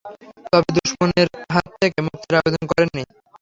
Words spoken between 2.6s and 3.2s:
করেননি।